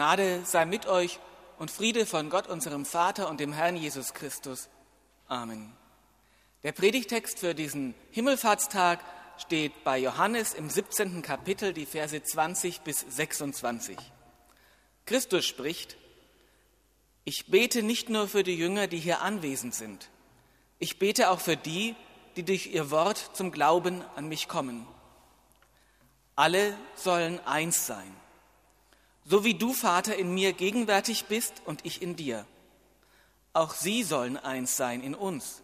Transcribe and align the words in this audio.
Gnade 0.00 0.46
sei 0.46 0.64
mit 0.64 0.86
euch 0.86 1.20
und 1.58 1.70
Friede 1.70 2.06
von 2.06 2.30
Gott, 2.30 2.46
unserem 2.46 2.86
Vater 2.86 3.28
und 3.28 3.38
dem 3.38 3.52
Herrn 3.52 3.76
Jesus 3.76 4.14
Christus. 4.14 4.70
Amen. 5.28 5.76
Der 6.62 6.72
Predigtext 6.72 7.38
für 7.38 7.54
diesen 7.54 7.94
Himmelfahrtstag 8.10 9.04
steht 9.36 9.84
bei 9.84 9.98
Johannes 9.98 10.54
im 10.54 10.70
17. 10.70 11.20
Kapitel, 11.20 11.74
die 11.74 11.84
Verse 11.84 12.22
20 12.22 12.80
bis 12.80 13.00
26. 13.10 13.98
Christus 15.04 15.44
spricht, 15.44 15.98
ich 17.24 17.50
bete 17.50 17.82
nicht 17.82 18.08
nur 18.08 18.26
für 18.26 18.42
die 18.42 18.56
Jünger, 18.56 18.86
die 18.86 19.00
hier 19.00 19.20
anwesend 19.20 19.74
sind. 19.74 20.08
Ich 20.78 20.98
bete 20.98 21.28
auch 21.28 21.40
für 21.40 21.58
die, 21.58 21.94
die 22.36 22.42
durch 22.42 22.68
ihr 22.68 22.90
Wort 22.90 23.32
zum 23.34 23.52
Glauben 23.52 24.02
an 24.16 24.28
mich 24.28 24.48
kommen. 24.48 24.86
Alle 26.36 26.74
sollen 26.94 27.38
eins 27.40 27.86
sein. 27.86 28.19
So 29.24 29.44
wie 29.44 29.54
du, 29.54 29.72
Vater, 29.72 30.16
in 30.16 30.34
mir 30.34 30.52
gegenwärtig 30.52 31.26
bist 31.26 31.62
und 31.64 31.84
ich 31.84 32.02
in 32.02 32.16
dir. 32.16 32.46
Auch 33.52 33.74
sie 33.74 34.02
sollen 34.02 34.36
eins 34.36 34.76
sein 34.76 35.02
in 35.02 35.14
uns. 35.14 35.62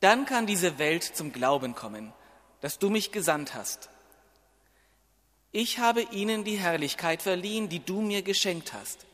Dann 0.00 0.26
kann 0.26 0.46
diese 0.46 0.78
Welt 0.78 1.02
zum 1.02 1.32
Glauben 1.32 1.74
kommen, 1.74 2.12
dass 2.60 2.78
du 2.78 2.90
mich 2.90 3.12
gesandt 3.12 3.54
hast. 3.54 3.88
Ich 5.50 5.78
habe 5.78 6.02
ihnen 6.02 6.44
die 6.44 6.58
Herrlichkeit 6.58 7.22
verliehen, 7.22 7.68
die 7.68 7.80
du 7.80 8.00
mir 8.00 8.22
geschenkt 8.22 8.72
hast. 8.72 9.06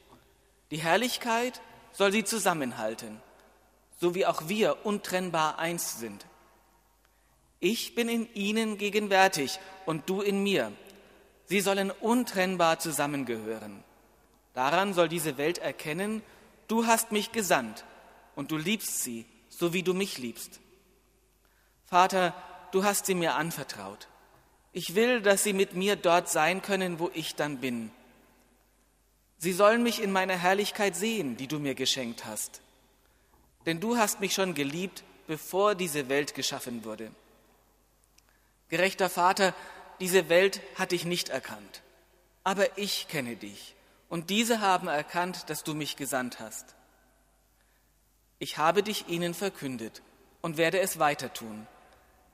Die 0.71 0.79
Herrlichkeit 0.79 1.61
soll 1.93 2.11
sie 2.11 2.25
zusammenhalten, 2.25 3.21
so 4.01 4.15
wie 4.15 4.27
auch 4.27 4.49
wir 4.49 4.85
untrennbar 4.85 5.59
eins 5.59 5.99
sind. 6.01 6.27
Ich 7.61 7.95
bin 7.95 8.09
in 8.09 8.35
ihnen 8.35 8.77
gegenwärtig 8.77 9.59
und 9.87 10.09
du 10.11 10.21
in 10.21 10.43
mir. 10.43 10.73
Sie 11.47 11.61
sollen 11.61 11.91
untrennbar 11.91 12.79
zusammengehören. 12.79 13.85
Daran 14.55 14.95
soll 14.95 15.09
diese 15.09 15.37
Welt 15.37 15.59
erkennen, 15.59 16.23
du 16.69 16.87
hast 16.87 17.13
mich 17.13 17.33
gesandt 17.33 17.85
und 18.35 18.51
du 18.51 18.57
liebst 18.57 19.03
sie, 19.03 19.27
so 19.49 19.73
wie 19.73 19.83
du 19.83 19.95
mich 19.95 20.19
liebst. 20.19 20.61
Vater, 21.87 22.35
du 22.73 22.85
hast 22.85 23.07
sie 23.07 23.15
mir 23.15 23.35
anvertraut. 23.35 24.09
Ich 24.73 24.95
will, 24.95 25.21
dass 25.21 25.45
sie 25.45 25.53
mit 25.53 25.75
mir 25.75 25.97
dort 25.97 26.29
sein 26.29 26.63
können, 26.63 26.99
wo 26.99 27.11
ich 27.15 27.35
dann 27.35 27.59
bin. 27.59 27.91
Sie 29.39 29.53
sollen 29.53 29.83
mich 29.83 30.03
in 30.03 30.11
meiner 30.11 30.37
Herrlichkeit 30.37 30.97
sehen, 30.97 31.37
die 31.37 31.47
du 31.47 31.59
mir 31.59 31.75
geschenkt 31.75 32.25
hast. 32.25 32.63
Denn 33.67 33.81
du 33.81 33.97
hast 33.97 34.21
mich 34.21 34.35
schon 34.35 34.55
geliebt, 34.55 35.05
bevor 35.27 35.75
diese 35.75 36.09
Welt 36.09 36.35
geschaffen 36.35 36.85
wurde. 36.85 37.11
Gerechter 38.69 39.09
Vater, 39.09 39.55
diese 40.01 40.29
Welt 40.29 40.61
hat 40.75 40.93
dich 40.93 41.05
nicht 41.05 41.29
erkannt, 41.29 41.83
aber 42.43 42.79
ich 42.79 43.09
kenne 43.09 43.37
dich, 43.37 43.75
und 44.09 44.31
diese 44.31 44.61
haben 44.61 44.89
erkannt, 44.89 45.49
dass 45.51 45.65
du 45.65 45.75
mich 45.75 45.97
gesandt 45.97 46.41
hast. 46.41 46.75
Ich 48.39 48.59
habe 48.59 48.83
dich 48.83 49.09
ihnen 49.09 49.35
verkündet 49.35 50.03
und 50.43 50.57
werde 50.57 50.81
es 50.81 50.99
weiter 50.99 51.33
tun. 51.33 51.67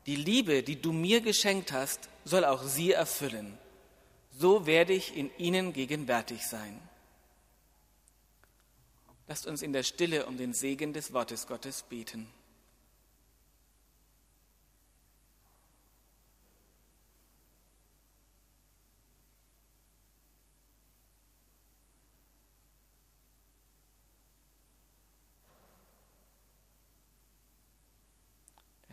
Die 0.06 0.16
Liebe, 0.16 0.62
die 0.62 0.80
du 0.80 0.92
mir 0.92 1.20
geschenkt 1.20 1.72
hast, 1.72 2.08
soll 2.24 2.44
auch 2.44 2.62
sie 2.62 2.92
erfüllen. 2.92 3.56
So 4.32 4.66
werde 4.66 4.92
ich 4.92 5.16
in 5.16 5.30
ihnen 5.38 5.72
gegenwärtig 5.72 6.46
sein. 6.46 6.80
Lasst 9.28 9.46
uns 9.46 9.62
in 9.62 9.72
der 9.72 9.84
Stille 9.84 10.26
um 10.26 10.36
den 10.36 10.52
Segen 10.52 10.92
des 10.92 11.12
Wortes 11.12 11.46
Gottes 11.46 11.82
beten. 11.82 12.26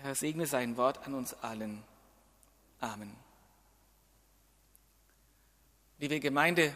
Herr 0.08 0.16
segne 0.16 0.46
sein 0.46 0.78
Wort 0.78 1.06
an 1.06 1.16
uns 1.16 1.34
allen. 1.44 1.84
Amen. 2.80 3.14
Liebe 5.98 6.22
Gemeinde, 6.22 6.74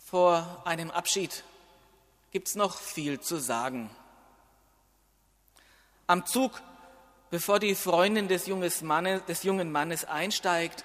vor 0.00 0.60
einem 0.64 0.90
Abschied 0.90 1.44
gibt 2.32 2.48
es 2.48 2.56
noch 2.56 2.76
viel 2.76 3.20
zu 3.20 3.36
sagen. 3.36 3.90
Am 6.08 6.26
Zug, 6.26 6.60
bevor 7.30 7.60
die 7.60 7.76
Freundin 7.76 8.26
des, 8.26 8.48
Mannes, 8.82 9.24
des 9.26 9.44
jungen 9.44 9.70
Mannes 9.70 10.04
einsteigt 10.06 10.84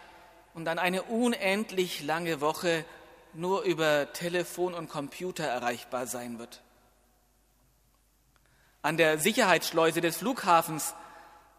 und 0.54 0.66
dann 0.66 0.78
eine 0.78 1.02
unendlich 1.02 2.04
lange 2.04 2.40
Woche 2.40 2.86
nur 3.34 3.64
über 3.64 4.14
Telefon 4.14 4.76
und 4.76 4.90
Computer 4.90 5.46
erreichbar 5.46 6.06
sein 6.06 6.38
wird. 6.38 6.62
An 8.86 8.98
der 8.98 9.18
Sicherheitsschleuse 9.18 10.00
des 10.00 10.18
Flughafens, 10.18 10.94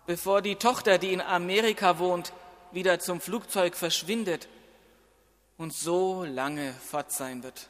bevor 0.07 0.43
die 0.43 0.55
Tochter, 0.55 0.97
die 0.97 1.13
in 1.13 1.21
Amerika 1.21 1.99
wohnt, 1.99 2.33
wieder 2.71 3.01
zum 3.01 3.21
Flugzeug 3.21 3.75
verschwindet 3.75 4.47
und 5.59 5.75
so 5.75 6.23
lange 6.23 6.73
fort 6.73 7.11
sein 7.11 7.43
wird. 7.43 7.69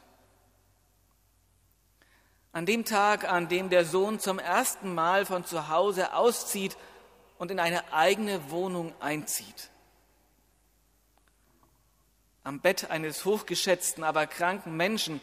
An 2.52 2.66
dem 2.66 2.84
Tag, 2.84 3.24
an 3.32 3.48
dem 3.48 3.70
der 3.70 3.86
Sohn 3.86 4.20
zum 4.20 4.38
ersten 4.38 4.94
Mal 4.94 5.24
von 5.24 5.46
zu 5.46 5.70
Hause 5.70 6.12
auszieht 6.12 6.76
und 7.38 7.50
in 7.50 7.58
eine 7.58 7.94
eigene 7.94 8.50
Wohnung 8.50 8.92
einzieht. 9.00 9.70
Am 12.44 12.60
Bett 12.60 12.90
eines 12.90 13.24
hochgeschätzten, 13.24 14.04
aber 14.04 14.26
kranken 14.26 14.76
Menschen. 14.76 15.22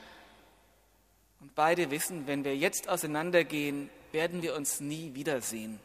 Und 1.40 1.54
beide 1.54 1.92
wissen, 1.92 2.26
wenn 2.26 2.44
wir 2.44 2.58
jetzt 2.58 2.90
auseinandergehen, 2.90 3.92
werden 4.14 4.42
wir 4.42 4.56
uns 4.56 4.80
nie 4.80 5.14
wiedersehen. 5.14 5.80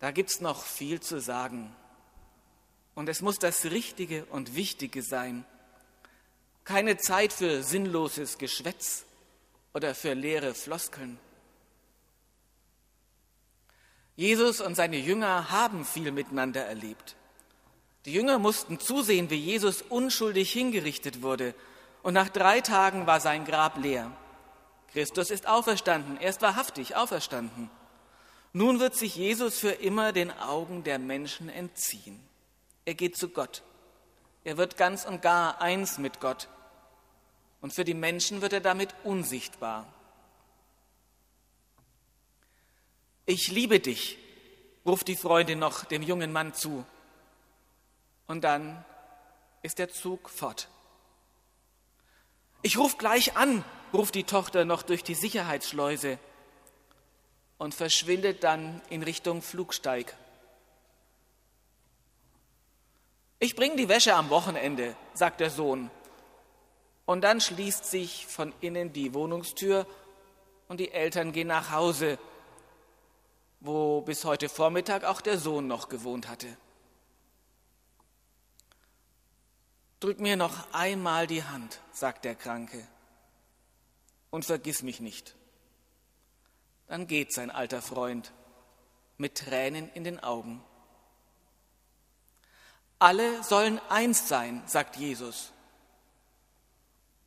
Da 0.00 0.10
gibt 0.10 0.30
es 0.30 0.40
noch 0.40 0.64
viel 0.64 1.00
zu 1.00 1.20
sagen. 1.20 1.74
Und 2.96 3.08
es 3.08 3.22
muss 3.22 3.38
das 3.38 3.66
Richtige 3.66 4.24
und 4.26 4.56
Wichtige 4.56 5.02
sein 5.02 5.44
keine 6.64 6.96
Zeit 6.96 7.32
für 7.32 7.62
sinnloses 7.62 8.38
Geschwätz 8.38 9.04
oder 9.74 9.94
für 9.94 10.14
leere 10.14 10.54
Floskeln. 10.54 11.18
Jesus 14.14 14.60
und 14.60 14.74
seine 14.74 14.98
Jünger 14.98 15.50
haben 15.50 15.84
viel 15.84 16.12
miteinander 16.12 16.64
erlebt. 16.64 17.16
Die 18.04 18.12
Jünger 18.12 18.38
mussten 18.38 18.78
zusehen, 18.78 19.30
wie 19.30 19.36
Jesus 19.36 19.82
unschuldig 19.82 20.52
hingerichtet 20.52 21.22
wurde, 21.22 21.54
und 22.02 22.14
nach 22.14 22.28
drei 22.28 22.60
Tagen 22.60 23.06
war 23.06 23.20
sein 23.20 23.44
Grab 23.44 23.76
leer. 23.78 24.10
Christus 24.92 25.30
ist 25.30 25.46
auferstanden, 25.46 26.20
er 26.20 26.30
ist 26.30 26.42
wahrhaftig 26.42 26.96
auferstanden. 26.96 27.70
Nun 28.52 28.80
wird 28.80 28.94
sich 28.94 29.16
Jesus 29.16 29.58
für 29.58 29.70
immer 29.70 30.12
den 30.12 30.30
Augen 30.30 30.84
der 30.84 30.98
Menschen 30.98 31.48
entziehen. 31.48 32.20
Er 32.84 32.94
geht 32.94 33.16
zu 33.16 33.30
Gott. 33.30 33.62
Er 34.44 34.58
wird 34.58 34.76
ganz 34.76 35.04
und 35.06 35.22
gar 35.22 35.60
eins 35.62 35.98
mit 35.98 36.20
Gott. 36.20 36.48
Und 37.62 37.72
für 37.72 37.84
die 37.84 37.94
Menschen 37.94 38.42
wird 38.42 38.52
er 38.52 38.60
damit 38.60 38.94
unsichtbar. 39.04 39.86
Ich 43.24 43.48
liebe 43.48 43.78
dich, 43.80 44.18
ruft 44.84 45.08
die 45.08 45.16
Freundin 45.16 45.60
noch 45.60 45.84
dem 45.84 46.02
jungen 46.02 46.32
Mann 46.32 46.54
zu. 46.54 46.84
Und 48.26 48.42
dann 48.42 48.84
ist 49.62 49.78
der 49.78 49.88
Zug 49.90 50.28
fort. 50.28 50.68
Ich 52.62 52.78
ruf 52.78 52.96
gleich 52.96 53.36
an, 53.36 53.64
ruft 53.92 54.14
die 54.14 54.24
Tochter 54.24 54.64
noch 54.64 54.82
durch 54.82 55.02
die 55.02 55.16
Sicherheitsschleuse 55.16 56.18
und 57.58 57.74
verschwindet 57.74 58.44
dann 58.44 58.80
in 58.88 59.02
Richtung 59.02 59.42
Flugsteig. 59.42 60.16
Ich 63.40 63.56
bringe 63.56 63.74
die 63.74 63.88
Wäsche 63.88 64.14
am 64.14 64.30
Wochenende, 64.30 64.94
sagt 65.14 65.40
der 65.40 65.50
Sohn. 65.50 65.90
Und 67.04 67.22
dann 67.22 67.40
schließt 67.40 67.84
sich 67.84 68.28
von 68.28 68.54
innen 68.60 68.92
die 68.92 69.12
Wohnungstür 69.12 69.84
und 70.68 70.78
die 70.78 70.92
Eltern 70.92 71.32
gehen 71.32 71.48
nach 71.48 71.72
Hause, 71.72 72.16
wo 73.58 74.02
bis 74.02 74.24
heute 74.24 74.48
Vormittag 74.48 75.02
auch 75.02 75.20
der 75.20 75.38
Sohn 75.38 75.66
noch 75.66 75.88
gewohnt 75.88 76.28
hatte. 76.28 76.46
Drück 80.02 80.18
mir 80.18 80.34
noch 80.34 80.72
einmal 80.72 81.28
die 81.28 81.44
Hand, 81.44 81.78
sagt 81.92 82.24
der 82.24 82.34
Kranke, 82.34 82.84
und 84.30 84.44
vergiss 84.44 84.82
mich 84.82 84.98
nicht. 84.98 85.36
Dann 86.88 87.06
geht 87.06 87.32
sein 87.32 87.52
alter 87.52 87.80
Freund 87.80 88.32
mit 89.16 89.38
Tränen 89.38 89.88
in 89.92 90.02
den 90.02 90.18
Augen. 90.18 90.60
Alle 92.98 93.44
sollen 93.44 93.78
eins 93.90 94.26
sein, 94.26 94.64
sagt 94.66 94.96
Jesus 94.96 95.52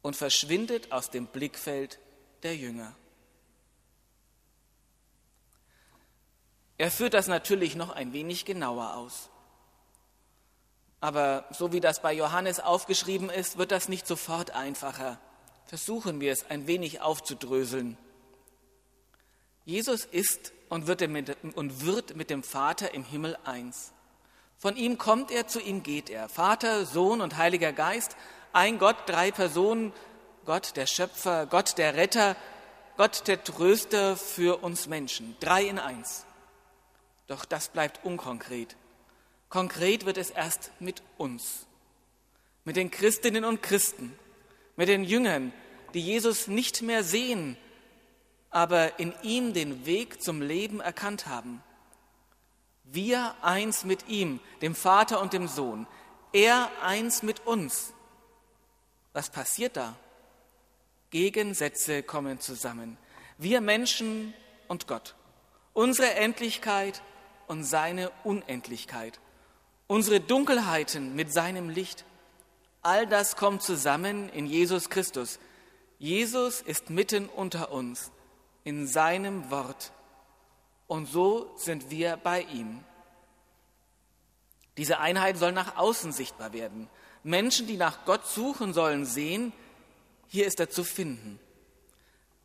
und 0.01 0.17
verschwindet 0.17 0.91
aus 0.91 1.09
dem 1.09 1.27
Blickfeld 1.27 1.97
der 2.43 2.57
Jünger. 2.57 2.93
Er 6.77 6.91
führt 6.91 7.13
das 7.13 7.27
natürlich 7.27 7.77
noch 7.77 7.91
ein 7.91 8.11
wenig 8.11 8.43
genauer 8.43 8.95
aus. 8.95 9.29
Aber 11.01 11.45
so 11.51 11.71
wie 11.71 11.79
das 11.79 12.01
bei 12.01 12.13
Johannes 12.13 12.59
aufgeschrieben 12.59 13.29
ist, 13.29 13.57
wird 13.57 13.71
das 13.71 13.89
nicht 13.89 14.07
sofort 14.07 14.51
einfacher. 14.51 15.19
Versuchen 15.65 16.19
wir 16.19 16.31
es 16.31 16.49
ein 16.49 16.67
wenig 16.67 17.01
aufzudröseln. 17.01 17.97
Jesus 19.65 20.05
ist 20.05 20.53
und 20.69 20.87
wird 20.87 21.01
mit 22.15 22.29
dem 22.29 22.43
Vater 22.43 22.93
im 22.93 23.03
Himmel 23.03 23.37
eins. 23.43 23.91
Von 24.57 24.77
ihm 24.77 24.97
kommt 24.97 25.31
er, 25.31 25.47
zu 25.47 25.59
ihm 25.59 25.83
geht 25.83 26.09
er. 26.09 26.29
Vater, 26.29 26.85
Sohn 26.85 27.21
und 27.21 27.37
Heiliger 27.37 27.73
Geist, 27.73 28.15
ein 28.53 28.79
Gott, 28.79 28.95
drei 29.05 29.31
Personen, 29.31 29.91
Gott 30.45 30.75
der 30.75 30.85
Schöpfer, 30.85 31.45
Gott 31.45 31.77
der 31.77 31.95
Retter, 31.95 32.35
Gott 32.97 33.27
der 33.27 33.43
Tröster 33.43 34.15
für 34.15 34.63
uns 34.63 34.87
Menschen. 34.87 35.35
Drei 35.39 35.63
in 35.63 35.79
eins. 35.79 36.25
Doch 37.27 37.43
das 37.43 37.69
bleibt 37.69 38.05
unkonkret. 38.05 38.77
Konkret 39.55 40.05
wird 40.05 40.17
es 40.17 40.31
erst 40.31 40.73
mit 40.81 41.01
uns, 41.17 41.65
mit 42.65 42.75
den 42.75 42.91
Christinnen 42.91 43.45
und 43.45 43.63
Christen, 43.63 44.13
mit 44.75 44.89
den 44.89 45.05
Jüngern, 45.05 45.53
die 45.93 46.01
Jesus 46.01 46.47
nicht 46.47 46.81
mehr 46.81 47.05
sehen, 47.05 47.55
aber 48.49 48.99
in 48.99 49.13
ihm 49.23 49.53
den 49.53 49.85
Weg 49.85 50.21
zum 50.21 50.41
Leben 50.41 50.81
erkannt 50.81 51.27
haben. 51.27 51.63
Wir 52.83 53.33
eins 53.41 53.85
mit 53.85 54.09
ihm, 54.09 54.41
dem 54.61 54.75
Vater 54.75 55.21
und 55.21 55.31
dem 55.31 55.47
Sohn, 55.47 55.87
er 56.33 56.69
eins 56.81 57.23
mit 57.23 57.47
uns. 57.47 57.93
Was 59.13 59.29
passiert 59.29 59.77
da? 59.77 59.95
Gegensätze 61.11 62.03
kommen 62.03 62.41
zusammen. 62.41 62.97
Wir 63.37 63.61
Menschen 63.61 64.33
und 64.67 64.85
Gott. 64.85 65.15
Unsere 65.71 66.13
Endlichkeit 66.15 67.01
und 67.47 67.63
seine 67.63 68.11
Unendlichkeit. 68.25 69.21
Unsere 69.87 70.19
Dunkelheiten 70.19 71.15
mit 71.15 71.31
seinem 71.31 71.69
Licht. 71.69 72.05
All 72.81 73.05
das 73.05 73.35
kommt 73.35 73.61
zusammen 73.61 74.29
in 74.29 74.47
Jesus 74.47 74.89
Christus. 74.89 75.39
Jesus 75.99 76.61
ist 76.61 76.89
mitten 76.89 77.27
unter 77.27 77.71
uns, 77.71 78.11
in 78.63 78.87
seinem 78.87 79.51
Wort. 79.51 79.91
Und 80.87 81.07
so 81.07 81.53
sind 81.55 81.91
wir 81.91 82.17
bei 82.17 82.41
ihm. 82.41 82.83
Diese 84.77 84.99
Einheit 84.99 85.37
soll 85.37 85.51
nach 85.51 85.77
außen 85.77 86.11
sichtbar 86.11 86.51
werden. 86.51 86.89
Menschen, 87.23 87.67
die 87.67 87.77
nach 87.77 88.05
Gott 88.05 88.25
suchen, 88.27 88.73
sollen 88.73 89.05
sehen, 89.05 89.53
hier 90.27 90.47
ist 90.47 90.59
er 90.59 90.69
zu 90.69 90.83
finden, 90.83 91.39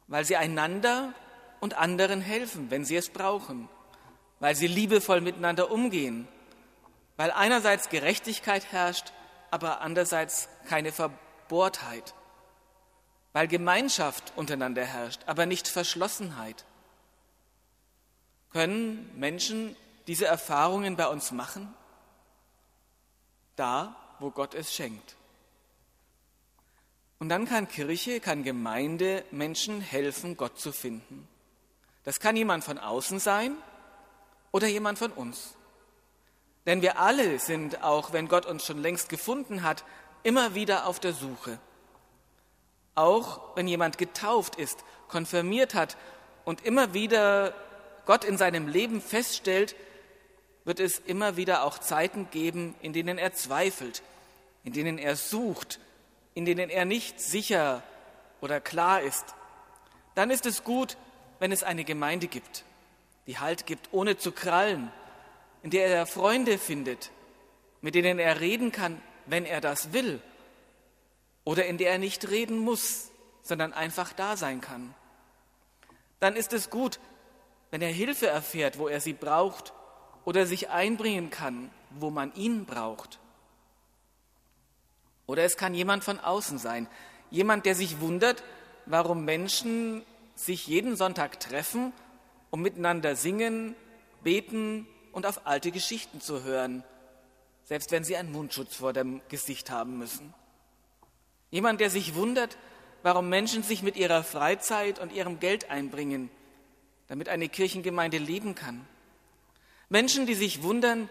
weil 0.07 0.25
sie 0.25 0.37
einander 0.37 1.15
und 1.61 1.75
anderen 1.75 2.21
helfen, 2.21 2.71
wenn 2.71 2.85
sie 2.85 2.97
es 2.97 3.09
brauchen, 3.09 3.69
weil 4.39 4.55
sie 4.55 4.67
liebevoll 4.67 5.21
miteinander 5.23 5.71
umgehen, 5.71 6.29
weil 7.21 7.33
einerseits 7.33 7.91
Gerechtigkeit 7.91 8.73
herrscht, 8.73 9.13
aber 9.51 9.83
andererseits 9.83 10.49
keine 10.71 10.91
Verbohrtheit, 10.91 12.15
weil 13.35 13.47
Gemeinschaft 13.47 14.33
untereinander 14.37 14.87
herrscht, 14.87 15.21
aber 15.27 15.45
nicht 15.45 15.69
Verschlossenheit. 15.69 16.65
Können 18.53 19.15
Menschen 19.19 19.77
diese 20.07 20.25
Erfahrungen 20.25 20.97
bei 20.97 21.09
uns 21.09 21.31
machen? 21.31 21.75
Da, 23.55 23.95
wo 24.19 24.31
Gott 24.31 24.55
es 24.55 24.75
schenkt. 24.75 25.15
Und 27.19 27.29
dann 27.29 27.45
kann 27.45 27.69
Kirche, 27.69 28.21
kann 28.21 28.45
Gemeinde 28.45 29.27
Menschen 29.31 29.83
helfen, 29.83 30.39
Gott 30.39 30.59
zu 30.59 30.73
finden. 30.73 31.29
Das 32.03 32.19
kann 32.19 32.35
jemand 32.35 32.65
von 32.65 32.79
außen 32.79 33.19
sein 33.19 33.57
oder 34.53 34.69
jemand 34.69 34.99
von 34.99 35.13
uns. 35.13 35.55
Denn 36.71 36.83
wir 36.83 37.01
alle 37.01 37.41
sind, 37.41 37.83
auch 37.83 38.13
wenn 38.13 38.29
Gott 38.29 38.47
uns 38.47 38.65
schon 38.65 38.81
längst 38.81 39.09
gefunden 39.09 39.65
hat, 39.65 39.83
immer 40.23 40.55
wieder 40.55 40.87
auf 40.87 41.01
der 41.01 41.13
Suche. 41.13 41.59
Auch 42.95 43.57
wenn 43.57 43.67
jemand 43.67 43.99
getauft 43.99 44.55
ist, 44.55 44.85
konfirmiert 45.09 45.75
hat 45.75 45.97
und 46.45 46.65
immer 46.65 46.95
wieder 46.95 47.55
Gott 48.07 48.23
in 48.23 48.39
seinem 48.39 48.69
Leben 48.69 49.01
feststellt, 49.01 49.75
wird 50.65 50.79
es 50.79 51.01
immer 51.01 51.37
wieder 51.37 51.65
auch 51.65 51.77
Zeiten 51.77 52.31
geben, 52.31 52.77
in 52.83 52.93
denen 52.93 53.19
er 53.19 53.35
zweifelt, 53.35 54.05
in 54.63 54.73
denen 54.73 54.97
er 54.97 55.17
sucht, 55.17 55.81
in 56.35 56.45
denen 56.45 56.71
er 56.71 56.85
nicht 56.85 57.21
sicher 57.21 57.83
oder 58.41 58.61
klar 58.61 59.01
ist. 59.01 59.35
Dann 60.15 60.31
ist 60.31 60.47
es 60.47 60.63
gut, 60.63 60.97
wenn 61.41 61.51
es 61.51 61.65
eine 61.65 61.83
Gemeinde 61.83 62.29
gibt, 62.29 62.63
die 63.27 63.41
Halt 63.41 63.67
gibt, 63.67 63.89
ohne 63.91 64.19
zu 64.19 64.31
krallen, 64.31 64.93
in 65.63 65.71
der 65.71 65.87
er 65.87 66.07
Freunde 66.07 66.59
findet, 66.59 67.11
mit 67.81 67.95
denen 67.95 68.19
er 68.19 68.41
reden 68.41 68.73
kann, 68.73 69.01
wenn 69.27 69.45
er 69.45 69.61
das 69.61 69.93
will, 69.93 70.21
oder 71.45 71.67
in 71.67 71.79
der 71.79 71.93
er 71.93 71.99
nicht 71.99 72.29
reden 72.31 72.59
muss, 72.59 73.11
sondern 73.43 73.73
einfach 73.73 74.13
da 74.13 74.37
sein 74.37 74.61
kann. 74.61 74.95
Dann 76.19 76.37
ist 76.37 76.53
es 76.53 76.71
gut, 76.71 77.01
wenn 77.71 77.83
er 77.83 77.93
Hilfe 77.93 78.27
erfährt, 78.27 78.79
wo 78.79 78.89
er 78.89 79.01
sie 79.01 79.13
braucht, 79.13 79.73
oder 80.25 80.47
sich 80.47 80.69
einbringen 80.69 81.31
kann, 81.31 81.71
wo 81.91 82.11
man 82.11 82.35
ihn 82.35 82.67
braucht. 82.67 83.19
Oder 85.27 85.45
es 85.45 85.57
kann 85.57 85.75
jemand 85.75 86.05
von 86.05 86.19
außen 86.19 86.59
sein, 86.59 86.89
jemand, 87.31 87.65
der 87.65 87.75
sich 87.75 88.01
wundert, 88.01 88.43
warum 88.87 89.25
Menschen 89.25 90.05
sich 90.35 90.67
jeden 90.67 90.97
Sonntag 90.97 91.41
treffen, 91.41 91.93
um 92.51 92.63
miteinander 92.63 93.17
singen, 93.17 93.75
beten 94.23 94.87
und 95.13 95.27
auf 95.27 95.47
alte 95.47 95.71
Geschichten 95.71 96.21
zu 96.21 96.43
hören, 96.43 96.85
selbst 97.65 97.93
wenn 97.93 98.05
sie 98.05 98.17
einen 98.17 98.33
Mundschutz 98.33 98.77
vor 98.77 98.93
dem 98.93 99.21
Gesicht 99.29 99.71
haben 99.71 99.99
müssen. 99.99 100.35
Jemand, 101.51 101.81
der 101.81 101.91
sich 101.91 102.15
wundert, 102.15 102.57
warum 103.03 103.29
Menschen 103.29 103.63
sich 103.63 103.83
mit 103.83 103.97
ihrer 103.97 104.23
Freizeit 104.23 104.99
und 104.99 105.13
ihrem 105.13 105.41
Geld 105.41 105.71
einbringen, 105.71 106.31
damit 107.09 107.29
eine 107.29 107.49
Kirchengemeinde 107.49 108.19
leben 108.19 108.55
kann. 108.55 108.87
Menschen, 109.89 110.27
die 110.27 110.35
sich 110.35 110.63
wundern, 110.63 111.09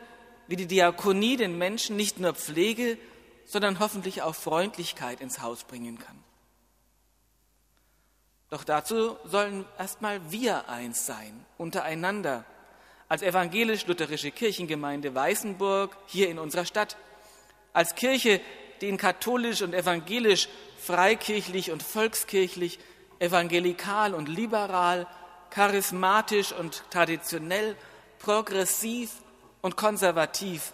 wie 0.48 0.56
die 0.56 0.68
Diakonie 0.68 1.38
den 1.38 1.58
Menschen 1.58 1.96
nicht 1.96 2.20
nur 2.20 2.34
Pflege, 2.34 2.98
sondern 3.46 3.80
hoffentlich 3.80 4.22
auch 4.22 4.36
Freundlichkeit 4.36 5.22
ins 5.22 5.42
Haus 5.42 5.64
bringen 5.64 5.98
kann. 6.00 6.24
Doch 8.50 8.64
dazu 8.64 9.18
sollen 9.26 9.66
erstmal 9.78 10.32
wir 10.32 10.70
eins 10.70 11.06
sein, 11.06 11.46
untereinander, 11.58 12.46
als 13.10 13.24
evangelisch-lutherische 13.24 14.32
Kirchengemeinde 14.32 15.14
Weißenburg 15.14 15.98
hier 16.06 16.30
in 16.30 16.40
unserer 16.40 16.66
Stadt, 16.66 16.96
als 17.74 17.96
Kirche, 17.96 18.40
die 18.82 18.88
in 18.88 18.98
katholisch 18.98 19.62
und 19.62 19.74
evangelisch, 19.74 20.48
freikirchlich 20.78 21.72
und 21.72 21.84
volkskirchlich, 21.84 22.80
evangelikal 23.18 24.14
und 24.14 24.30
liberal, 24.30 25.08
charismatisch 25.50 26.54
und 26.54 26.84
traditionell, 26.92 27.76
progressiv 28.20 29.12
und 29.62 29.76
konservativ 29.76 30.74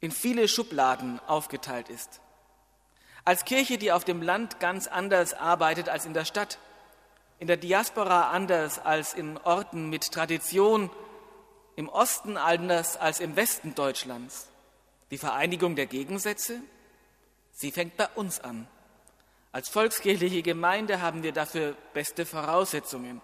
in 0.00 0.10
viele 0.10 0.46
Schubladen 0.46 1.20
aufgeteilt 1.26 1.88
ist. 1.88 2.20
Als 3.24 3.44
Kirche, 3.44 3.78
die 3.78 3.92
auf 3.92 4.04
dem 4.04 4.20
Land 4.20 4.60
ganz 4.60 4.88
anders 4.88 5.32
arbeitet 5.32 5.88
als 5.88 6.04
in 6.04 6.12
der 6.12 6.24
Stadt, 6.24 6.58
in 7.42 7.48
der 7.48 7.56
Diaspora 7.56 8.30
anders 8.30 8.78
als 8.78 9.14
in 9.14 9.36
Orten 9.36 9.90
mit 9.90 10.12
Tradition, 10.12 10.90
im 11.74 11.88
Osten 11.88 12.36
anders 12.36 12.96
als 12.96 13.18
im 13.18 13.34
Westen 13.34 13.74
Deutschlands. 13.74 14.46
Die 15.10 15.18
Vereinigung 15.18 15.74
der 15.74 15.86
Gegensätze, 15.86 16.60
sie 17.50 17.72
fängt 17.72 17.96
bei 17.96 18.06
uns 18.14 18.38
an. 18.38 18.68
Als 19.50 19.68
volkskirchliche 19.70 20.42
Gemeinde 20.42 21.00
haben 21.00 21.24
wir 21.24 21.32
dafür 21.32 21.74
beste 21.94 22.26
Voraussetzungen. 22.26 23.20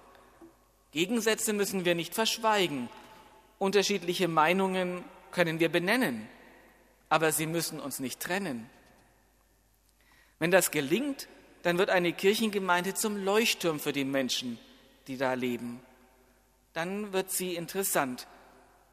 Gegensätze 0.90 1.52
müssen 1.52 1.84
wir 1.84 1.94
nicht 1.94 2.12
verschweigen. 2.12 2.88
Unterschiedliche 3.60 4.26
Meinungen 4.26 5.04
können 5.30 5.60
wir 5.60 5.68
benennen, 5.68 6.28
aber 7.08 7.30
sie 7.30 7.46
müssen 7.46 7.78
uns 7.78 8.00
nicht 8.00 8.18
trennen. 8.18 8.68
Wenn 10.40 10.50
das 10.50 10.72
gelingt, 10.72 11.28
dann 11.62 11.78
wird 11.78 11.90
eine 11.90 12.12
Kirchengemeinde 12.12 12.94
zum 12.94 13.24
Leuchtturm 13.24 13.80
für 13.80 13.92
die 13.92 14.04
Menschen, 14.04 14.58
die 15.06 15.16
da 15.16 15.34
leben. 15.34 15.80
Dann 16.72 17.12
wird 17.12 17.30
sie 17.30 17.54
interessant 17.56 18.26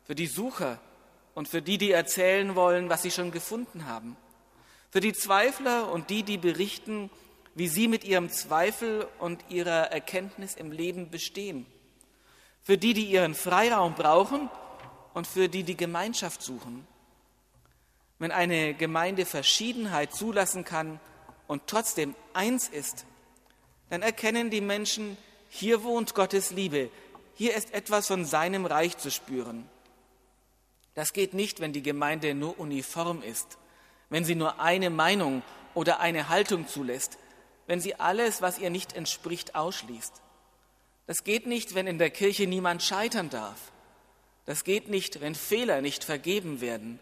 für 0.06 0.16
die 0.16 0.28
Sucher 0.28 0.80
und 1.34 1.48
für 1.48 1.62
die, 1.62 1.78
die 1.78 1.92
erzählen 1.92 2.56
wollen, 2.56 2.90
was 2.90 3.04
sie 3.04 3.12
schon 3.12 3.32
gefunden 3.32 3.86
haben. 3.86 4.16
Für 4.90 5.02
die 5.02 5.14
Zweifler 5.14 5.92
und 5.92 6.10
die, 6.10 6.24
die 6.24 6.38
berichten, 6.38 7.10
wie 7.54 7.68
sie 7.68 7.88
mit 7.88 8.04
ihrem 8.04 8.30
Zweifel 8.30 9.08
und 9.20 9.44
ihrer 9.50 9.92
Erkenntnis 9.92 10.56
im 10.56 10.72
Leben 10.72 11.10
bestehen. 11.10 11.66
Für 12.64 12.78
die, 12.78 12.94
die 12.94 13.06
ihren 13.06 13.36
Freiraum 13.36 13.96
brauchen 13.96 14.50
und 15.14 15.28
für 15.28 15.50
die, 15.50 15.64
die 15.64 15.78
Gemeinschaft 15.78 16.42
suchen. 16.42 16.88
Wenn 18.18 18.32
eine 18.32 18.74
Gemeinde 18.74 19.26
Verschiedenheit 19.26 20.14
zulassen 20.14 20.64
kann 20.64 21.00
und 21.48 21.64
trotzdem 21.68 22.16
eins 22.34 22.68
ist, 22.68 23.06
dann 23.90 24.02
erkennen 24.02 24.50
die 24.50 24.62
Menschen, 24.62 25.18
hier 25.50 25.84
wohnt 25.84 26.16
Gottes 26.16 26.52
Liebe, 26.52 26.90
hier 27.36 27.56
ist 27.56 27.74
etwas 27.74 28.08
von 28.08 28.26
seinem 28.26 28.66
Reich 28.66 28.98
zu 28.98 29.12
spüren. 29.12 29.70
Das 30.96 31.14
geht 31.14 31.34
nicht, 31.34 31.60
wenn 31.60 31.74
die 31.74 31.84
Gemeinde 31.84 32.34
nur 32.34 32.58
uniform 32.60 33.22
ist, 33.22 33.58
wenn 34.10 34.24
sie 34.24 34.36
nur 34.36 34.60
eine 34.60 34.90
Meinung 34.90 35.44
oder 35.74 36.00
eine 36.00 36.30
Haltung 36.30 36.68
zulässt, 36.68 37.18
wenn 37.68 37.82
sie 37.82 38.00
alles, 38.00 38.42
was 38.42 38.60
ihr 38.60 38.70
nicht 38.70 38.94
entspricht, 38.94 39.56
ausschließt. 39.56 40.22
Das 41.08 41.24
geht 41.24 41.46
nicht, 41.46 41.76
wenn 41.76 41.88
in 41.88 42.00
der 42.00 42.10
Kirche 42.10 42.48
niemand 42.48 42.82
scheitern 42.82 43.30
darf. 43.30 43.72
Das 44.46 44.64
geht 44.64 44.90
nicht, 44.90 45.22
wenn 45.22 45.36
Fehler 45.36 45.82
nicht 45.82 46.04
vergeben 46.04 46.62
werden. 46.62 47.00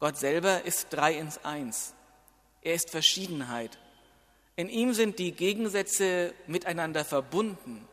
Gott 0.00 0.16
selber 0.16 0.62
ist 0.64 0.88
drei 0.90 1.14
ins 1.14 1.44
Eins. 1.44 1.94
Er 2.64 2.74
ist 2.74 2.90
Verschiedenheit. 2.90 3.78
In 4.56 4.68
ihm 4.68 4.94
sind 4.94 5.18
die 5.18 5.32
Gegensätze 5.32 6.34
miteinander 6.46 7.04
verbunden. 7.04 7.86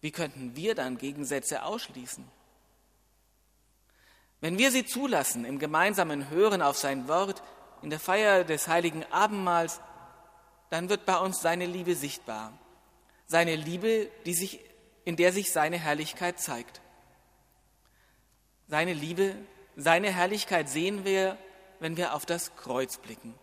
Wie 0.00 0.12
könnten 0.12 0.54
wir 0.54 0.74
dann 0.74 0.98
Gegensätze 0.98 1.64
ausschließen? 1.64 2.24
Wenn 4.40 4.56
wir 4.56 4.70
sie 4.70 4.86
zulassen 4.86 5.44
im 5.44 5.58
gemeinsamen 5.58 6.30
Hören 6.30 6.62
auf 6.62 6.78
sein 6.78 7.08
Wort, 7.08 7.42
in 7.82 7.90
der 7.90 8.00
Feier 8.00 8.44
des 8.44 8.68
heiligen 8.68 9.04
Abendmahls, 9.10 9.80
dann 10.70 10.88
wird 10.88 11.04
bei 11.04 11.18
uns 11.18 11.40
seine 11.40 11.66
Liebe 11.66 11.96
sichtbar. 11.96 12.56
Seine 13.26 13.56
Liebe, 13.56 14.10
die 14.26 14.34
sich, 14.34 14.60
in 15.04 15.16
der 15.16 15.32
sich 15.32 15.50
seine 15.50 15.78
Herrlichkeit 15.78 16.38
zeigt. 16.40 16.80
Seine 18.68 18.92
Liebe, 18.92 19.34
seine 19.76 20.12
Herrlichkeit 20.12 20.68
sehen 20.68 21.04
wir, 21.04 21.36
wenn 21.80 21.96
wir 21.96 22.14
auf 22.14 22.26
das 22.26 22.54
Kreuz 22.56 22.98
blicken. 22.98 23.34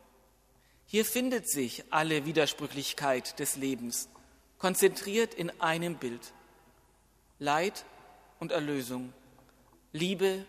Hier 0.86 1.04
findet 1.04 1.50
sich 1.50 1.84
alle 1.90 2.26
Widersprüchlichkeit 2.26 3.40
des 3.40 3.58
Lebens, 3.58 4.08
konzentriert 4.58 5.34
in 5.34 5.52
einem 5.60 5.96
Bild. 5.96 6.34
Leid 7.40 7.86
und 8.40 8.52
Erlösung, 8.52 9.14
Liebe 9.92 10.46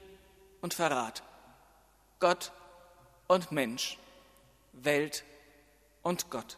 und 0.61 0.75
Verrat, 0.75 1.23
Gott 2.21 2.53
und 3.27 3.53
Mensch, 3.53 3.99
Welt 4.73 5.25
und 6.03 6.31
Gott. 6.31 6.57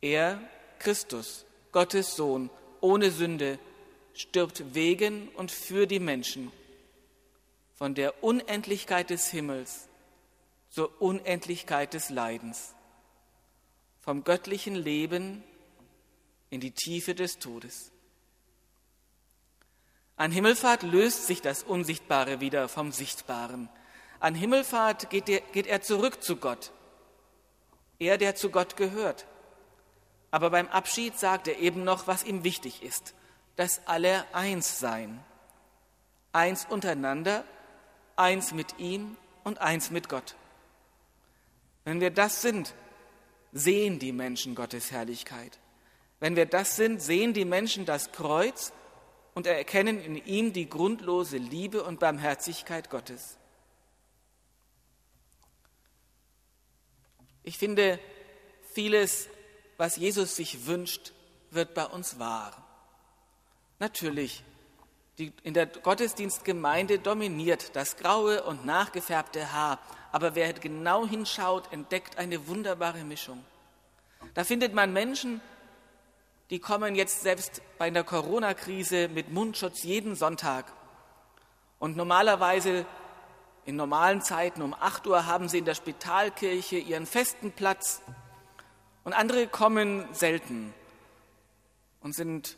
Er, 0.00 0.40
Christus, 0.78 1.44
Gottes 1.72 2.14
Sohn, 2.14 2.50
ohne 2.80 3.10
Sünde, 3.10 3.58
stirbt 4.14 4.74
wegen 4.74 5.28
und 5.30 5.50
für 5.50 5.86
die 5.86 6.00
Menschen. 6.00 6.52
Von 7.78 7.94
der 7.94 8.24
Unendlichkeit 8.24 9.08
des 9.08 9.28
Himmels 9.28 9.88
zur 10.68 11.00
Unendlichkeit 11.00 11.94
des 11.94 12.10
Leidens. 12.10 12.74
Vom 14.00 14.24
göttlichen 14.24 14.74
Leben 14.74 15.44
in 16.50 16.58
die 16.58 16.72
Tiefe 16.72 17.14
des 17.14 17.38
Todes. 17.38 17.92
An 20.16 20.32
Himmelfahrt 20.32 20.82
löst 20.82 21.28
sich 21.28 21.40
das 21.40 21.62
Unsichtbare 21.62 22.40
wieder 22.40 22.68
vom 22.68 22.90
Sichtbaren. 22.90 23.68
An 24.18 24.34
Himmelfahrt 24.34 25.08
geht 25.08 25.28
er, 25.28 25.40
geht 25.40 25.68
er 25.68 25.80
zurück 25.80 26.20
zu 26.20 26.34
Gott. 26.34 26.72
Er, 28.00 28.18
der 28.18 28.34
zu 28.34 28.50
Gott 28.50 28.76
gehört. 28.76 29.24
Aber 30.32 30.50
beim 30.50 30.66
Abschied 30.66 31.16
sagt 31.16 31.46
er 31.46 31.60
eben 31.60 31.84
noch, 31.84 32.08
was 32.08 32.24
ihm 32.24 32.42
wichtig 32.42 32.82
ist, 32.82 33.14
dass 33.54 33.86
alle 33.86 34.24
eins 34.34 34.80
seien. 34.80 35.20
Eins 36.32 36.66
untereinander, 36.68 37.44
eins 38.18 38.52
mit 38.52 38.78
ihm 38.78 39.16
und 39.44 39.58
eins 39.58 39.90
mit 39.90 40.08
Gott. 40.08 40.34
Wenn 41.84 42.00
wir 42.00 42.10
das 42.10 42.42
sind, 42.42 42.74
sehen 43.52 43.98
die 43.98 44.12
Menschen 44.12 44.54
Gottes 44.54 44.90
Herrlichkeit. 44.90 45.58
Wenn 46.20 46.36
wir 46.36 46.46
das 46.46 46.76
sind, 46.76 47.00
sehen 47.00 47.32
die 47.32 47.44
Menschen 47.44 47.86
das 47.86 48.12
Kreuz 48.12 48.72
und 49.34 49.46
erkennen 49.46 50.00
in 50.00 50.16
ihm 50.16 50.52
die 50.52 50.68
grundlose 50.68 51.38
Liebe 51.38 51.82
und 51.84 52.00
Barmherzigkeit 52.00 52.90
Gottes. 52.90 53.38
Ich 57.44 57.56
finde, 57.56 57.98
vieles 58.74 59.28
was 59.78 59.96
Jesus 59.96 60.36
sich 60.36 60.66
wünscht, 60.66 61.12
wird 61.50 61.72
bei 61.72 61.86
uns 61.86 62.18
wahr. 62.18 62.52
Natürlich, 63.78 64.42
die, 65.18 65.32
in 65.42 65.54
der 65.54 65.66
Gottesdienstgemeinde 65.66 67.00
dominiert 67.00 67.74
das 67.74 67.96
graue 67.96 68.42
und 68.44 68.64
nachgefärbte 68.64 69.52
Haar, 69.52 69.78
aber 70.12 70.34
wer 70.34 70.52
genau 70.52 71.06
hinschaut, 71.06 71.72
entdeckt 71.72 72.18
eine 72.18 72.46
wunderbare 72.46 73.04
Mischung. 73.04 73.44
Da 74.34 74.44
findet 74.44 74.74
man 74.74 74.92
Menschen, 74.92 75.40
die 76.50 76.60
kommen 76.60 76.94
jetzt 76.94 77.22
selbst 77.22 77.60
bei 77.76 77.90
der 77.90 78.04
Corona-Krise 78.04 79.08
mit 79.08 79.30
Mundschutz 79.30 79.82
jeden 79.82 80.14
Sonntag. 80.14 80.72
Und 81.78 81.96
normalerweise 81.96 82.86
in 83.66 83.76
normalen 83.76 84.22
Zeiten 84.22 84.62
um 84.62 84.72
8 84.72 85.06
Uhr 85.06 85.26
haben 85.26 85.48
sie 85.48 85.58
in 85.58 85.64
der 85.64 85.74
Spitalkirche 85.74 86.78
ihren 86.78 87.06
festen 87.06 87.52
Platz 87.52 88.00
und 89.04 89.12
andere 89.12 89.46
kommen 89.46 90.06
selten 90.12 90.72
und 92.00 92.14
sind 92.14 92.56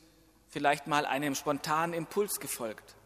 vielleicht 0.51 0.87
mal 0.87 1.07
einem 1.07 1.35
spontanen 1.35 1.95
Impuls 1.95 2.41
gefolgt. 2.41 2.97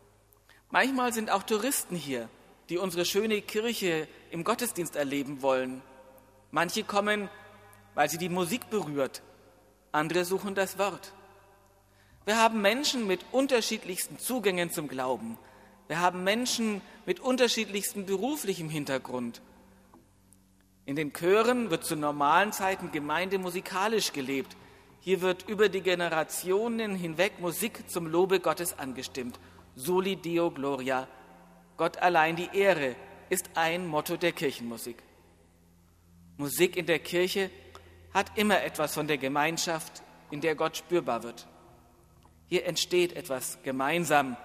Manchmal 0.70 1.12
sind 1.12 1.30
auch 1.30 1.44
Touristen 1.44 1.94
hier, 1.94 2.28
die 2.68 2.78
unsere 2.78 3.04
schöne 3.04 3.40
Kirche 3.42 4.08
im 4.30 4.42
Gottesdienst 4.42 4.96
erleben 4.96 5.42
wollen. 5.42 5.82
Manche 6.50 6.82
kommen, 6.82 7.28
weil 7.94 8.10
sie 8.10 8.18
die 8.18 8.28
Musik 8.28 8.70
berührt, 8.70 9.22
andere 9.92 10.24
suchen 10.24 10.54
das 10.54 10.78
Wort. 10.78 11.12
Wir 12.24 12.38
haben 12.38 12.60
Menschen 12.62 13.06
mit 13.06 13.24
unterschiedlichsten 13.32 14.18
Zugängen 14.18 14.70
zum 14.70 14.88
Glauben. 14.88 15.38
Wir 15.86 16.00
haben 16.00 16.24
Menschen 16.24 16.80
mit 17.04 17.20
unterschiedlichstem 17.20 18.06
beruflichem 18.06 18.70
Hintergrund. 18.70 19.42
In 20.86 20.96
den 20.96 21.12
Chören 21.12 21.70
wird 21.70 21.84
zu 21.84 21.96
normalen 21.96 22.52
Zeiten 22.52 22.90
Gemeinde 22.92 23.38
musikalisch 23.38 24.12
gelebt. 24.12 24.56
Hier 25.04 25.20
wird 25.20 25.46
über 25.50 25.68
die 25.68 25.82
Generationen 25.82 26.94
hinweg 26.94 27.38
Musik 27.38 27.90
zum 27.90 28.06
Lobe 28.06 28.40
Gottes 28.40 28.78
angestimmt. 28.78 29.38
Soli 29.76 30.16
Deo 30.16 30.50
Gloria. 30.50 31.06
Gott 31.76 31.98
allein 31.98 32.36
die 32.36 32.48
Ehre 32.54 32.96
ist 33.28 33.50
ein 33.52 33.86
Motto 33.86 34.16
der 34.16 34.32
Kirchenmusik. 34.32 34.96
Musik 36.38 36.78
in 36.78 36.86
der 36.86 37.00
Kirche 37.00 37.50
hat 38.14 38.38
immer 38.38 38.62
etwas 38.62 38.94
von 38.94 39.06
der 39.06 39.18
Gemeinschaft, 39.18 40.02
in 40.30 40.40
der 40.40 40.54
Gott 40.54 40.78
spürbar 40.78 41.22
wird. 41.22 41.46
Hier 42.46 42.64
entsteht 42.64 43.12
etwas 43.12 43.58
gemeinsam. 43.62 44.38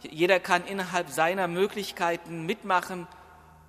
Jeder 0.00 0.40
kann 0.40 0.64
innerhalb 0.66 1.10
seiner 1.10 1.46
Möglichkeiten 1.46 2.46
mitmachen 2.46 3.06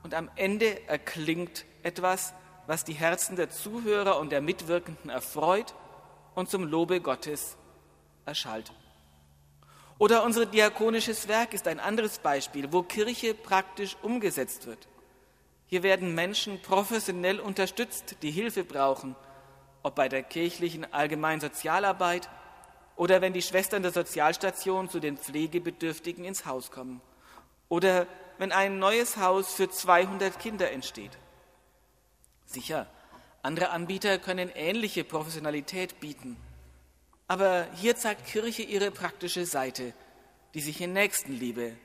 und 0.01 0.13
am 0.13 0.31
Ende 0.37 0.87
erklingt 0.87 1.65
etwas, 1.83 2.33
was 2.67 2.85
die 2.85 2.93
Herzen 2.93 3.35
der 3.35 3.49
Zuhörer 3.49 4.17
und 4.17 4.31
der 4.31 4.39
Mitwirkenden 4.39 5.09
erfreut 5.09 5.75
und 6.38 6.51
zum 6.51 6.65
Lobe 6.65 7.01
Gottes 7.01 7.58
erschallt. 8.24 8.72
Oder 9.98 10.24
unser 10.24 10.46
diakonisches 10.46 11.27
Werk 11.27 11.56
ist 11.56 11.67
ein 11.67 11.79
anderes 11.79 12.20
Beispiel, 12.20 12.72
wo 12.72 12.84
Kirche 12.84 13.34
praktisch 13.34 13.98
umgesetzt 14.03 14.67
wird. 14.67 14.88
Hier 15.65 15.82
werden 15.82 16.13
Menschen 16.13 16.62
professionell 16.62 17.39
unterstützt, 17.39 18.17
die 18.22 18.29
Hilfe 18.29 18.63
brauchen, 18.63 19.15
ob 19.82 19.96
bei 19.96 20.10
der 20.10 20.22
kirchlichen 20.22 20.94
allgemeinen 20.94 21.41
Sozialarbeit 21.41 22.29
oder 22.96 23.20
wenn 23.22 23.34
die 23.34 23.41
Schwestern 23.41 23.82
der 23.82 23.91
Sozialstation 23.91 24.89
zu 24.89 25.00
den 25.00 25.17
Pflegebedürftigen 25.17 26.24
ins 26.24 26.46
Haus 26.46 26.70
kommen 26.70 27.01
oder 27.67 28.06
wenn 28.38 28.51
ein 28.51 28.77
neues 28.77 29.17
Haus 29.17 29.56
für 29.56 29.72
200 29.72 30.38
Kinder 30.38 30.70
entsteht. 30.70 31.17
Sicher, 32.46 32.86
andere 33.47 33.69
Anbieter 33.69 34.19
können 34.19 34.51
ähnliche 34.53 35.03
Professionalität 35.05 35.99
bieten. 36.01 36.37
Aber 37.27 37.67
hier 37.75 37.95
zeigt 37.95 38.27
Kirche 38.27 38.61
ihre 38.61 38.91
praktische 38.91 39.45
Seite, 39.45 39.93
die 40.53 40.59
sich 40.59 40.81
in 40.81 40.91
Nächstenliebe, 40.93 41.75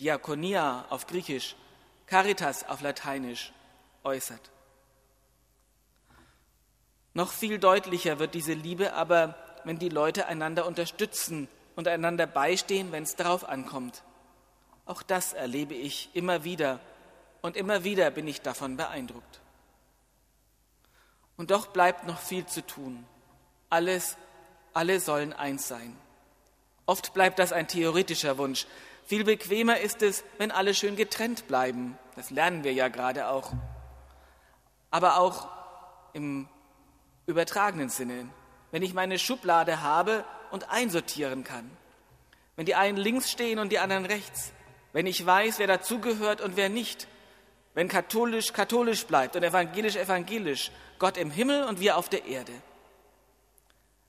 Diakonia 0.00 0.86
auf 0.90 1.06
Griechisch, 1.06 1.54
Caritas 2.06 2.68
auf 2.68 2.80
Lateinisch 2.80 3.52
äußert. 4.02 4.50
Noch 7.14 7.32
viel 7.32 7.58
deutlicher 7.58 8.18
wird 8.18 8.34
diese 8.34 8.54
Liebe 8.54 8.92
aber, 8.92 9.36
wenn 9.64 9.78
die 9.78 9.88
Leute 9.88 10.26
einander 10.26 10.66
unterstützen 10.66 11.48
und 11.76 11.86
einander 11.86 12.26
beistehen, 12.26 12.90
wenn 12.90 13.04
es 13.04 13.14
darauf 13.14 13.48
ankommt. 13.48 14.02
Auch 14.84 15.02
das 15.02 15.32
erlebe 15.32 15.74
ich 15.74 16.10
immer 16.14 16.42
wieder 16.42 16.80
und 17.40 17.56
immer 17.56 17.84
wieder 17.84 18.10
bin 18.10 18.26
ich 18.26 18.40
davon 18.40 18.76
beeindruckt. 18.76 19.40
Und 21.38 21.50
doch 21.50 21.68
bleibt 21.68 22.06
noch 22.06 22.18
viel 22.18 22.44
zu 22.44 22.66
tun. 22.66 23.06
Alles, 23.70 24.18
alle 24.74 25.00
sollen 25.00 25.32
eins 25.32 25.66
sein. 25.66 25.96
Oft 26.84 27.14
bleibt 27.14 27.38
das 27.38 27.52
ein 27.52 27.68
theoretischer 27.68 28.36
Wunsch. 28.36 28.66
Viel 29.06 29.24
bequemer 29.24 29.78
ist 29.78 30.02
es, 30.02 30.24
wenn 30.36 30.50
alle 30.50 30.74
schön 30.74 30.96
getrennt 30.96 31.48
bleiben. 31.48 31.98
Das 32.16 32.28
lernen 32.30 32.64
wir 32.64 32.74
ja 32.74 32.88
gerade 32.88 33.28
auch. 33.28 33.52
Aber 34.90 35.18
auch 35.18 35.48
im 36.12 36.48
übertragenen 37.26 37.88
Sinne, 37.88 38.28
wenn 38.70 38.82
ich 38.82 38.92
meine 38.92 39.18
Schublade 39.18 39.80
habe 39.80 40.24
und 40.50 40.68
einsortieren 40.70 41.44
kann. 41.44 41.70
wenn 42.56 42.66
die 42.66 42.74
einen 42.74 42.98
links 42.98 43.30
stehen 43.30 43.60
und 43.60 43.70
die 43.70 43.78
anderen 43.78 44.04
rechts, 44.04 44.52
wenn 44.92 45.06
ich 45.06 45.24
weiß, 45.24 45.60
wer 45.60 45.68
dazugehört 45.68 46.40
und 46.40 46.56
wer 46.56 46.68
nicht, 46.68 47.06
wenn 47.78 47.86
katholisch 47.86 48.52
katholisch 48.52 49.06
bleibt 49.06 49.36
und 49.36 49.44
evangelisch 49.44 49.94
evangelisch, 49.94 50.72
Gott 50.98 51.16
im 51.16 51.30
Himmel 51.30 51.62
und 51.62 51.78
wir 51.78 51.96
auf 51.96 52.08
der 52.08 52.24
Erde. 52.24 52.52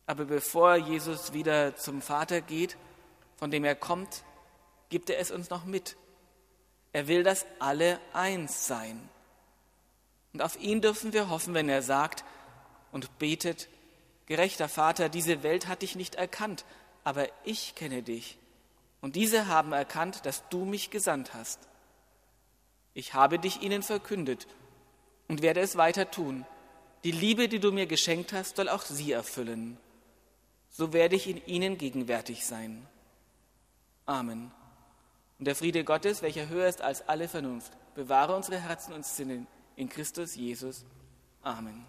Aber 0.08 0.26
bevor 0.26 0.76
Jesus 0.76 1.34
wieder 1.34 1.76
zum 1.76 2.02
Vater 2.02 2.42
geht, 2.42 2.78
von 3.36 3.52
dem 3.52 3.64
er 3.64 3.76
kommt, 3.76 4.24
gibt 4.90 5.12
er 5.12 5.20
es 5.20 5.30
uns 5.30 5.52
noch 5.52 5.66
mit. 5.66 5.98
Er 6.94 7.08
will, 7.08 7.22
dass 7.22 7.46
alle 7.60 8.00
eins 8.12 8.66
sein. 8.66 9.08
Und 10.34 10.42
auf 10.42 10.60
ihn 10.60 10.82
dürfen 10.82 11.14
wir 11.14 11.30
hoffen, 11.30 11.54
wenn 11.54 11.70
er 11.70 11.84
sagt 11.84 12.24
und 12.92 13.20
betet, 13.20 13.70
gerechter 14.26 14.68
Vater, 14.68 15.10
diese 15.10 15.44
Welt 15.44 15.68
hat 15.68 15.84
dich 15.84 15.96
nicht 15.96 16.16
erkannt, 16.16 16.66
aber 17.04 17.28
ich 17.44 17.76
kenne 17.76 18.02
dich. 18.02 18.40
Und 19.00 19.16
diese 19.16 19.46
haben 19.46 19.74
erkannt, 19.74 20.26
dass 20.26 20.50
du 20.50 20.66
mich 20.66 20.90
gesandt 20.90 21.36
hast. 21.36 21.70
Ich 23.00 23.14
habe 23.14 23.40
dich 23.40 23.62
ihnen 23.62 23.84
verkündet 23.84 24.48
und 25.28 25.42
werde 25.42 25.62
es 25.62 25.78
weiter 25.78 26.12
tun. 26.12 26.46
Die 27.04 27.12
Liebe, 27.12 27.48
die 27.48 27.60
du 27.60 27.72
mir 27.72 27.88
geschenkt 27.88 28.34
hast, 28.34 28.58
soll 28.58 28.70
auch 28.70 28.84
sie 28.84 29.12
erfüllen 29.12 29.78
so 30.70 30.94
werde 30.94 31.16
ich 31.16 31.28
in 31.28 31.46
ihnen 31.46 31.78
gegenwärtig 31.78 32.46
sein. 32.46 32.88
Amen. 34.06 34.52
Und 35.38 35.46
der 35.46 35.56
Friede 35.56 35.84
Gottes, 35.84 36.22
welcher 36.22 36.50
höher 36.50 36.68
ist 36.68 36.82
als 36.82 37.08
alle 37.08 37.28
Vernunft, 37.28 37.72
bewahre 37.96 38.36
unsere 38.36 38.62
Herzen 38.62 38.94
und 38.94 39.06
Sinnen 39.06 39.48
in 39.76 39.90
Christus 39.90 40.36
Jesus. 40.36 40.86
Amen. 41.42 41.86